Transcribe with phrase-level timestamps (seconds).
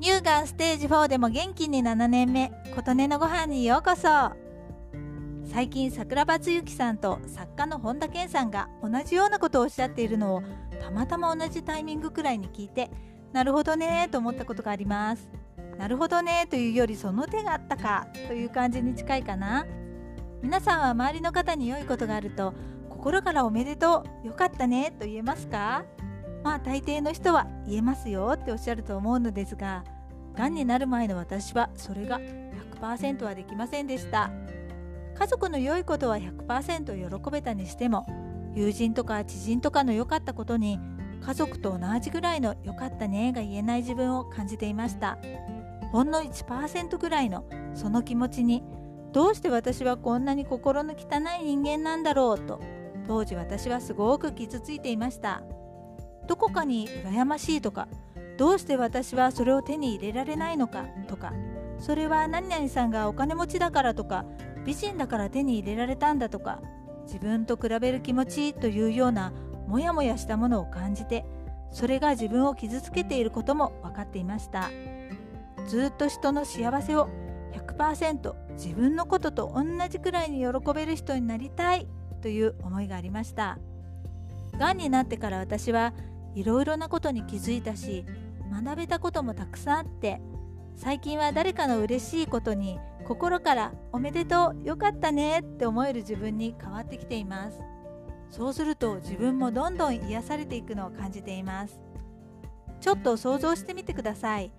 [0.00, 4.08] 乳がんステージ4でも元気に7年目琴音のご飯にようこそ。
[5.44, 10.42] 最近桜庭つゆきさんと作家の本田健さんが同じようなことをおっしゃっているのを
[10.80, 12.90] たまたま同じタイミングくらいに聞いて
[13.34, 15.30] なるほどねと思ったことがあります。
[15.76, 19.66] なるほどねというよりその手があったかという感じに近いかな。
[20.40, 22.54] 皆さんは周りの方に良いことがあると
[22.88, 24.28] 心からおめでとう。
[24.28, 25.84] よかったねと言えますか？
[26.42, 29.84] まあ大抵の人は言えますよっておっしゃると思うのですが
[30.34, 32.20] がんになる前の私はそれが
[32.80, 34.30] 100%はできませんでした。
[35.20, 38.06] 家族の良いことは100%喜べたにしても
[38.54, 40.80] 友人とか知人とかの良かったことに
[41.20, 45.18] 家族と同じぐらいの良かったねが言えない自分を感じていました。
[45.92, 48.62] ほんの1%ぐらいのその気持ちに
[49.12, 52.60] どうして私はこんなに心の汚い人間なんだろうと
[53.06, 55.42] 当時私はすごく傷ついていました。
[56.30, 57.88] どこかに羨ましいとか
[58.38, 61.32] どうして私はそれを手に入れられないのかとか
[61.80, 64.24] それは何々さんがお金持ちだからとか
[64.64, 66.60] 美人だから手に入れられたんだとか
[67.02, 69.32] 自分と比べる気持ちというような
[69.66, 71.24] モヤモヤしたものを感じて
[71.72, 74.70] それが自分を傷つけていることも分かっていました。
[75.66, 77.08] ずっと人の幸せを
[77.54, 81.88] 100%自分のことと同じくらいに喜べる人になりたい
[82.22, 83.58] という思いがありました。
[84.56, 85.92] がんになってから私は
[86.34, 88.04] いろいろなことに気づいたし
[88.50, 90.20] 学べたこともたくさんあって
[90.76, 97.58] 最近は誰かの嬉しいことに心から「おめでとうよかったね」って思える自分に変わってきています。
[98.30, 101.82] そうすると自分もどんどん癒されていくのを感じています。
[102.80, 104.52] ちょっと想像してみてください。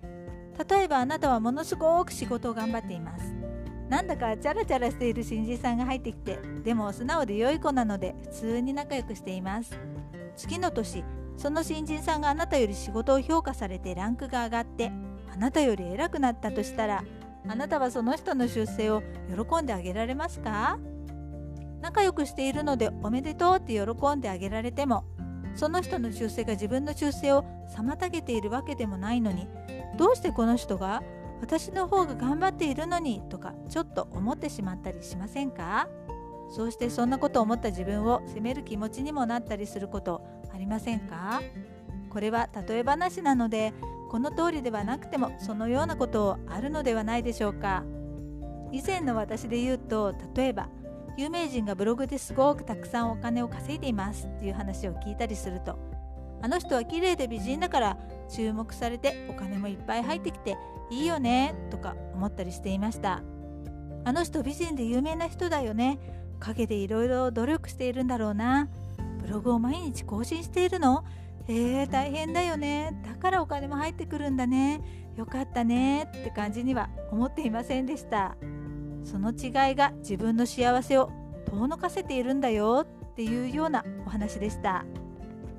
[0.68, 3.34] 例えばあなたはものすごく仕事を頑張っています。
[3.88, 9.78] なんだかチャラチャラしている新人さんが入ってきてでも素直で良い子なので普通に仲良くしています。
[10.36, 11.04] 次の年
[11.42, 14.92] その新人さんがあなたより仕事を評価されてランクが上がって
[15.34, 17.02] あなたより偉くなったとしたら
[17.48, 20.78] あなたはその人の出世を喜んであげられますか？
[21.80, 25.04] 仲良くしているのでおめでとうって喜んであげられても
[25.56, 27.44] その人の出世が自分の出世を
[27.76, 29.48] 妨げているわけでもないのに
[29.98, 31.02] どうしてこの人が
[31.40, 35.88] 私の方が頑張っているのにとかちょっと思ってしまったりしませんか？
[36.54, 40.22] そうしてそんなことを思った自分を責める気持ちにもなったりすること
[40.54, 41.42] ありませんか？
[42.10, 43.72] これは例え話なので
[44.10, 47.84] この通りではなくてもそのようなことをあるのではないでしょうか？
[48.70, 50.68] 以前の私で言うと例えば
[51.16, 55.78] 有名人がブログですごくたくさんお金を稼いでいますっていう話を聞いたりすると
[56.40, 57.98] あの人は綺麗で美人だから
[58.30, 60.56] 注目されてお金もいっぱい入ってきて
[60.90, 63.22] いいよねとか思ったりしていました。
[64.04, 65.98] あの人美人で有名な人だよね。
[66.40, 68.68] 陰でいろいろ努力しているんだろうな。
[69.22, 71.04] ブログを毎日更新しているの？
[71.48, 73.00] えー、大変だよね。
[73.04, 74.80] だからお金も入ってくるんだね。
[75.16, 76.04] よかったね。
[76.04, 78.36] って感じには思っていませんでした。
[79.04, 81.10] その違いが自分の幸せを
[81.46, 82.86] 遠のかせているんだよ。
[83.12, 84.84] っていうようなお話でした。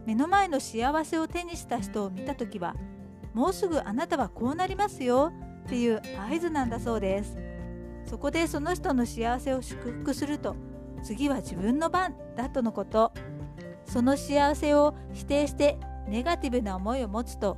[0.06, 2.76] 目の前の幸せを手にした人を見た時は
[3.34, 5.32] もうすぐあなたはこうなりますよ。
[5.66, 7.38] っていう合図なんだそうです。
[8.06, 10.56] そこでその人の幸せを祝福すると
[11.04, 13.14] 次は自分の番だとのこと。
[13.86, 15.78] その幸せを否定して
[16.08, 17.58] ネガティブな思いを持つと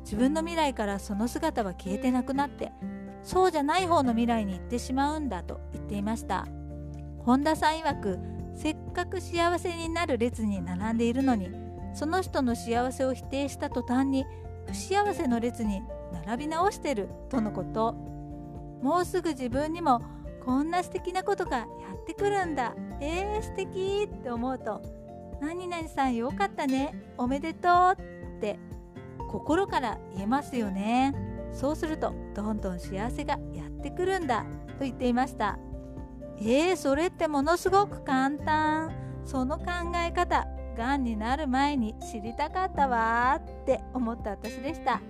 [0.00, 2.72] 自分の未来からその姿は消えてなくなって
[3.22, 6.46] そうじゃない方の未来に行ってしまうんだと言っていました。
[7.18, 8.18] 本田さん曰く
[8.54, 11.50] せっかく幸せになる列に並んでいるのに
[11.92, 14.24] その人の幸せを否定した途端に
[14.66, 15.82] 不幸せの列に
[16.26, 17.94] 並び直してるとのこと。
[18.82, 20.02] もうすぐ自分にも
[20.44, 22.74] こんな素敵なことがやってくるんだ。
[23.00, 24.82] えー、素敵って思うと
[25.40, 26.94] 何々さんよかったね。
[27.16, 28.00] おめでとう
[28.36, 28.58] って。
[29.28, 31.14] 心から言えますよね。
[31.52, 34.44] そうするとどんどん幸せがやってくるんだ。
[34.78, 35.58] と言っていました。
[36.38, 38.92] えー、それってものすごく簡単。
[39.24, 39.64] その考
[39.96, 40.46] え方
[40.76, 43.40] がんになる前に知りたかったわ。
[43.40, 45.00] って思った私でした。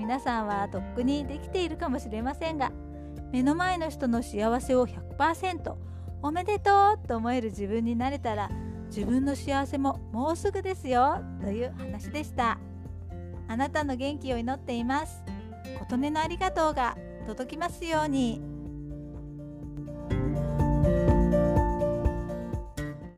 [0.00, 2.72] 皆さんはとっくにできているかもしれませんが
[3.32, 5.74] 目の前の人の幸せを100%
[6.22, 8.50] おめでとうと思える自分になれたら
[8.90, 12.58] 自分の幸せももうすぐですよという話でした
[13.48, 15.24] あなたの元気を祈っています
[15.78, 16.96] 琴音のありがとうが
[17.26, 18.49] 届きますように。